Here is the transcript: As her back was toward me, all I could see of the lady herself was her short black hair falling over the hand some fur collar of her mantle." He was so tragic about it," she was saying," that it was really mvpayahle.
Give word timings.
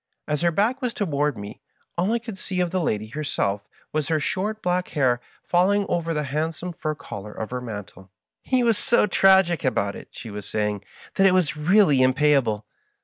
As 0.27 0.41
her 0.41 0.49
back 0.49 0.81
was 0.81 0.95
toward 0.95 1.37
me, 1.37 1.61
all 1.95 2.11
I 2.11 2.17
could 2.17 2.39
see 2.39 2.59
of 2.59 2.71
the 2.71 2.81
lady 2.81 3.09
herself 3.09 3.67
was 3.93 4.07
her 4.07 4.19
short 4.19 4.63
black 4.63 4.87
hair 4.97 5.21
falling 5.43 5.85
over 5.87 6.11
the 6.11 6.23
hand 6.23 6.55
some 6.55 6.73
fur 6.73 6.95
collar 6.95 7.31
of 7.31 7.51
her 7.51 7.61
mantle." 7.61 8.09
He 8.51 8.63
was 8.63 8.79
so 8.79 9.05
tragic 9.05 9.63
about 9.63 9.95
it," 9.95 10.07
she 10.09 10.31
was 10.31 10.49
saying," 10.49 10.83
that 11.17 11.27
it 11.27 11.35
was 11.35 11.55
really 11.55 11.99
mvpayahle. 11.99 12.63